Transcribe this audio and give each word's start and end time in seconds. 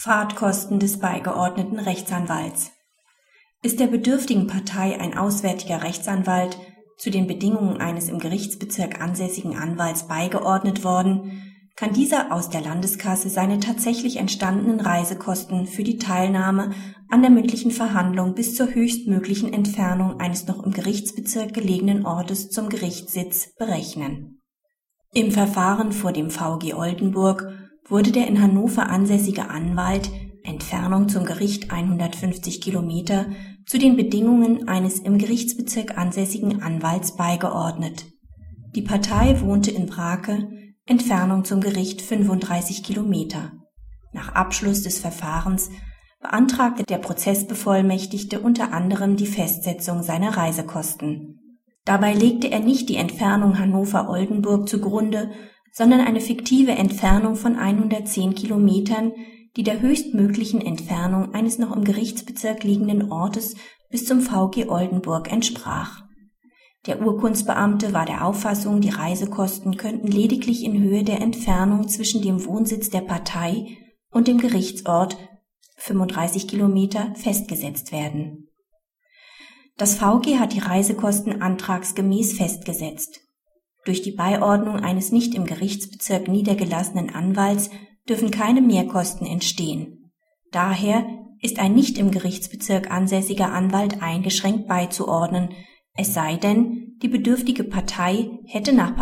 Fahrtkosten 0.00 0.78
des 0.78 1.00
beigeordneten 1.00 1.80
Rechtsanwalts. 1.80 2.70
Ist 3.64 3.80
der 3.80 3.88
bedürftigen 3.88 4.46
Partei 4.46 5.00
ein 5.00 5.18
auswärtiger 5.18 5.82
Rechtsanwalt 5.82 6.56
zu 6.98 7.10
den 7.10 7.26
Bedingungen 7.26 7.78
eines 7.80 8.08
im 8.08 8.20
Gerichtsbezirk 8.20 9.00
ansässigen 9.00 9.56
Anwalts 9.56 10.06
beigeordnet 10.06 10.84
worden, 10.84 11.42
kann 11.74 11.94
dieser 11.94 12.30
aus 12.30 12.48
der 12.48 12.60
Landeskasse 12.60 13.28
seine 13.28 13.58
tatsächlich 13.58 14.18
entstandenen 14.18 14.78
Reisekosten 14.78 15.66
für 15.66 15.82
die 15.82 15.98
Teilnahme 15.98 16.70
an 17.10 17.22
der 17.22 17.32
mündlichen 17.32 17.72
Verhandlung 17.72 18.34
bis 18.34 18.54
zur 18.54 18.72
höchstmöglichen 18.72 19.52
Entfernung 19.52 20.20
eines 20.20 20.46
noch 20.46 20.62
im 20.62 20.70
Gerichtsbezirk 20.70 21.52
gelegenen 21.52 22.06
Ortes 22.06 22.50
zum 22.50 22.68
Gerichtssitz 22.68 23.52
berechnen. 23.56 24.42
Im 25.12 25.32
Verfahren 25.32 25.90
vor 25.90 26.12
dem 26.12 26.30
VG 26.30 26.74
Oldenburg 26.74 27.67
wurde 27.88 28.12
der 28.12 28.26
in 28.26 28.40
Hannover 28.40 28.88
ansässige 28.88 29.48
Anwalt 29.48 30.10
Entfernung 30.44 31.08
zum 31.08 31.24
Gericht 31.24 31.70
150 31.70 32.60
Kilometer 32.60 33.26
zu 33.66 33.78
den 33.78 33.96
Bedingungen 33.96 34.66
eines 34.66 34.98
im 34.98 35.18
Gerichtsbezirk 35.18 35.98
ansässigen 35.98 36.62
Anwalts 36.62 37.16
beigeordnet. 37.16 38.06
Die 38.74 38.82
Partei 38.82 39.40
wohnte 39.40 39.70
in 39.70 39.86
Brake, 39.86 40.48
Entfernung 40.86 41.44
zum 41.44 41.60
Gericht 41.60 42.00
35 42.00 42.82
Kilometer. 42.82 43.52
Nach 44.12 44.34
Abschluss 44.34 44.82
des 44.82 44.98
Verfahrens 44.98 45.70
beantragte 46.20 46.84
der 46.84 46.98
Prozessbevollmächtigte 46.98 48.40
unter 48.40 48.72
anderem 48.72 49.16
die 49.16 49.26
Festsetzung 49.26 50.02
seiner 50.02 50.36
Reisekosten. 50.36 51.38
Dabei 51.84 52.12
legte 52.12 52.50
er 52.50 52.60
nicht 52.60 52.88
die 52.88 52.96
Entfernung 52.96 53.58
Hannover-Oldenburg 53.58 54.68
zugrunde, 54.68 55.30
sondern 55.72 56.00
eine 56.00 56.20
fiktive 56.20 56.72
Entfernung 56.72 57.36
von 57.36 57.56
110 57.56 58.34
Kilometern, 58.34 59.12
die 59.56 59.62
der 59.62 59.80
höchstmöglichen 59.80 60.60
Entfernung 60.60 61.34
eines 61.34 61.58
noch 61.58 61.74
im 61.74 61.84
Gerichtsbezirk 61.84 62.64
liegenden 62.64 63.10
Ortes 63.10 63.56
bis 63.90 64.06
zum 64.06 64.20
VG 64.20 64.68
Oldenburg 64.68 65.32
entsprach. 65.32 66.02
Der 66.86 67.02
Urkundsbeamte 67.02 67.92
war 67.92 68.06
der 68.06 68.24
Auffassung, 68.24 68.80
die 68.80 68.90
Reisekosten 68.90 69.76
könnten 69.76 70.06
lediglich 70.06 70.64
in 70.64 70.80
Höhe 70.80 71.04
der 71.04 71.20
Entfernung 71.20 71.88
zwischen 71.88 72.22
dem 72.22 72.44
Wohnsitz 72.44 72.88
der 72.88 73.00
Partei 73.00 73.76
und 74.10 74.28
dem 74.28 74.38
Gerichtsort 74.38 75.16
35 75.76 76.48
Kilometer 76.48 77.14
festgesetzt 77.14 77.92
werden. 77.92 78.48
Das 79.76 79.94
VG 79.94 80.38
hat 80.38 80.54
die 80.54 80.58
Reisekosten 80.58 81.40
antragsgemäß 81.40 82.36
festgesetzt. 82.36 83.20
Durch 83.88 84.02
die 84.02 84.12
Beiordnung 84.12 84.76
eines 84.80 85.12
nicht 85.12 85.34
im 85.34 85.46
Gerichtsbezirk 85.46 86.28
niedergelassenen 86.28 87.08
Anwalts 87.08 87.70
dürfen 88.06 88.30
keine 88.30 88.60
Mehrkosten 88.60 89.26
entstehen. 89.26 90.12
Daher 90.52 91.06
ist 91.40 91.58
ein 91.58 91.72
nicht 91.72 91.96
im 91.96 92.10
Gerichtsbezirk 92.10 92.90
ansässiger 92.90 93.50
Anwalt 93.50 94.02
eingeschränkt 94.02 94.68
beizuordnen, 94.68 95.54
es 95.94 96.12
sei 96.12 96.36
denn, 96.36 96.98
die 97.00 97.08
bedürftige 97.08 97.64
Partei 97.64 98.28
hätte 98.44 98.74
nach 98.74 98.94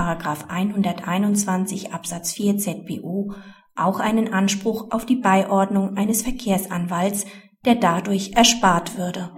121 0.48 1.92
Absatz 1.92 2.32
4 2.34 2.58
ZBO 2.58 3.32
auch 3.74 3.98
einen 3.98 4.32
Anspruch 4.32 4.92
auf 4.92 5.04
die 5.04 5.16
Beiordnung 5.16 5.96
eines 5.96 6.22
Verkehrsanwalts, 6.22 7.26
der 7.64 7.74
dadurch 7.74 8.34
erspart 8.36 8.96
würde. 8.96 9.32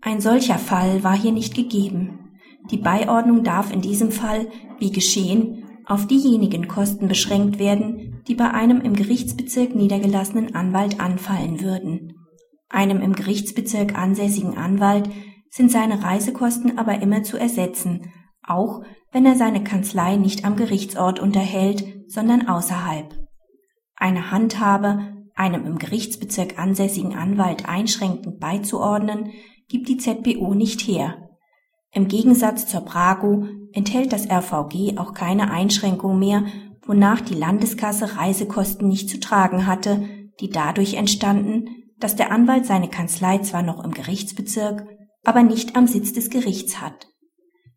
Ein 0.00 0.22
solcher 0.22 0.58
Fall 0.58 1.04
war 1.04 1.18
hier 1.18 1.32
nicht 1.32 1.54
gegeben. 1.54 2.25
Die 2.70 2.78
Beiordnung 2.78 3.44
darf 3.44 3.72
in 3.72 3.80
diesem 3.80 4.10
Fall, 4.10 4.48
wie 4.78 4.90
geschehen, 4.90 5.64
auf 5.86 6.06
diejenigen 6.06 6.66
Kosten 6.66 7.06
beschränkt 7.06 7.58
werden, 7.58 8.22
die 8.26 8.34
bei 8.34 8.50
einem 8.50 8.80
im 8.80 8.94
Gerichtsbezirk 8.94 9.74
niedergelassenen 9.74 10.54
Anwalt 10.54 11.00
anfallen 11.00 11.60
würden. 11.60 12.14
Einem 12.68 13.00
im 13.00 13.12
Gerichtsbezirk 13.12 13.96
ansässigen 13.96 14.56
Anwalt 14.56 15.08
sind 15.50 15.70
seine 15.70 16.02
Reisekosten 16.02 16.76
aber 16.76 17.00
immer 17.00 17.22
zu 17.22 17.36
ersetzen, 17.36 18.12
auch 18.42 18.82
wenn 19.12 19.24
er 19.24 19.36
seine 19.36 19.62
Kanzlei 19.62 20.16
nicht 20.16 20.44
am 20.44 20.56
Gerichtsort 20.56 21.20
unterhält, 21.20 21.84
sondern 22.08 22.48
außerhalb. 22.48 23.14
Eine 23.94 24.30
Handhabe, 24.30 25.14
einem 25.34 25.64
im 25.66 25.78
Gerichtsbezirk 25.78 26.58
ansässigen 26.58 27.14
Anwalt 27.14 27.68
einschränkend 27.68 28.40
beizuordnen, 28.40 29.30
gibt 29.68 29.88
die 29.88 29.96
ZBO 29.96 30.54
nicht 30.54 30.80
her. 30.82 31.25
Im 31.96 32.08
Gegensatz 32.08 32.66
zur 32.66 32.82
Brago 32.82 33.46
enthält 33.72 34.12
das 34.12 34.28
RVG 34.28 34.98
auch 34.98 35.14
keine 35.14 35.50
Einschränkung 35.50 36.18
mehr, 36.18 36.44
wonach 36.84 37.22
die 37.22 37.32
Landeskasse 37.32 38.18
Reisekosten 38.18 38.86
nicht 38.86 39.08
zu 39.08 39.18
tragen 39.18 39.66
hatte, 39.66 40.06
die 40.38 40.50
dadurch 40.50 40.92
entstanden, 40.92 41.70
dass 41.98 42.14
der 42.14 42.30
Anwalt 42.32 42.66
seine 42.66 42.88
Kanzlei 42.88 43.38
zwar 43.38 43.62
noch 43.62 43.82
im 43.82 43.92
Gerichtsbezirk, 43.92 44.86
aber 45.24 45.42
nicht 45.42 45.74
am 45.74 45.86
Sitz 45.86 46.12
des 46.12 46.28
Gerichts 46.28 46.82
hat. 46.82 47.08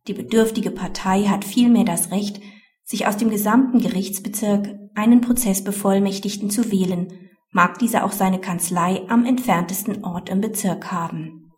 Die 0.10 0.14
bedürftige 0.14 0.72
Partei 0.72 1.24
hat 1.24 1.46
vielmehr 1.46 1.86
das 1.86 2.12
Recht, 2.12 2.42
sich 2.84 3.08
aus 3.08 3.16
dem 3.16 3.30
gesamten 3.30 3.80
Gerichtsbezirk 3.80 4.68
einen 4.96 5.22
Prozessbevollmächtigten 5.22 6.50
zu 6.50 6.74
wählen, 6.74 7.08
mag 7.54 7.80
dieser 7.80 8.04
auch 8.04 8.12
seine 8.12 8.40
Kanzlei 8.40 9.02
am 9.08 9.26
entferntesten 9.26 10.04
Ort 10.04 10.28
im 10.28 10.42
Bezirk 10.42 10.92
haben. 10.92 11.49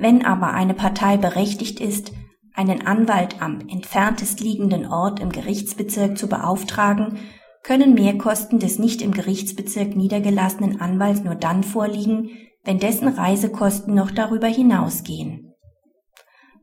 Wenn 0.00 0.24
aber 0.24 0.54
eine 0.54 0.74
Partei 0.74 1.16
berechtigt 1.16 1.80
ist, 1.80 2.12
einen 2.54 2.86
Anwalt 2.86 3.42
am 3.42 3.58
entferntest 3.68 4.38
liegenden 4.38 4.86
Ort 4.86 5.18
im 5.18 5.30
Gerichtsbezirk 5.30 6.16
zu 6.16 6.28
beauftragen, 6.28 7.18
können 7.64 7.94
Mehrkosten 7.94 8.60
des 8.60 8.78
nicht 8.78 9.02
im 9.02 9.10
Gerichtsbezirk 9.10 9.96
niedergelassenen 9.96 10.80
Anwalts 10.80 11.24
nur 11.24 11.34
dann 11.34 11.64
vorliegen, 11.64 12.30
wenn 12.62 12.78
dessen 12.78 13.08
Reisekosten 13.08 13.92
noch 13.92 14.12
darüber 14.12 14.46
hinausgehen. 14.46 15.52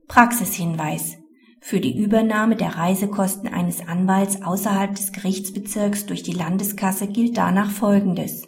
Praxishinweis 0.07 1.18
für 1.59 1.81
die 1.81 1.97
Übernahme 1.97 2.56
der 2.56 2.78
Reisekosten 2.78 3.53
eines 3.53 3.85
Anwalts 3.85 4.44
außerhalb 4.44 4.95
des 4.95 5.12
Gerichtsbezirks 5.12 6.06
durch 6.06 6.24
die 6.24 6.31
Landeskasse 6.31 7.07
gilt 7.07 7.38
danach 7.38 7.72
Folgendes. 7.72 8.47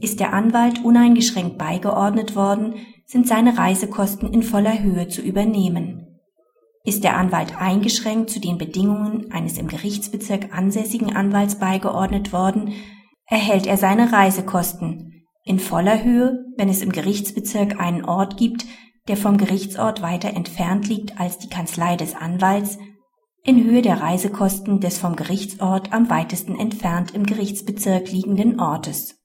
Ist 0.00 0.18
der 0.18 0.32
Anwalt 0.32 0.82
uneingeschränkt 0.82 1.58
beigeordnet 1.58 2.34
worden, 2.34 2.74
sind 3.06 3.28
seine 3.28 3.58
Reisekosten 3.58 4.32
in 4.32 4.42
voller 4.42 4.82
Höhe 4.82 5.08
zu 5.08 5.20
übernehmen. 5.20 6.18
Ist 6.84 7.04
der 7.04 7.18
Anwalt 7.18 7.60
eingeschränkt 7.60 8.30
zu 8.30 8.40
den 8.40 8.56
Bedingungen 8.56 9.30
eines 9.30 9.58
im 9.58 9.68
Gerichtsbezirk 9.68 10.56
ansässigen 10.56 11.14
Anwalts 11.14 11.56
beigeordnet 11.56 12.32
worden, 12.32 12.72
erhält 13.26 13.66
er 13.66 13.76
seine 13.76 14.12
Reisekosten 14.12 15.24
in 15.44 15.58
voller 15.58 16.02
Höhe, 16.02 16.46
wenn 16.56 16.68
es 16.70 16.80
im 16.80 16.92
Gerichtsbezirk 16.92 17.78
einen 17.78 18.04
Ort 18.04 18.38
gibt, 18.38 18.64
der 19.08 19.18
vom 19.18 19.36
Gerichtsort 19.36 20.00
weiter 20.00 20.30
entfernt 20.30 20.88
liegt 20.88 21.20
als 21.20 21.38
die 21.38 21.48
Kanzlei 21.48 21.96
des 21.96 22.14
Anwalts, 22.14 22.78
in 23.42 23.64
Höhe 23.64 23.82
der 23.82 24.00
Reisekosten 24.00 24.80
des 24.80 24.98
vom 24.98 25.16
Gerichtsort 25.16 25.92
am 25.92 26.08
weitesten 26.08 26.58
entfernt 26.58 27.14
im 27.14 27.24
Gerichtsbezirk 27.24 28.10
liegenden 28.12 28.60
Ortes 28.60 29.19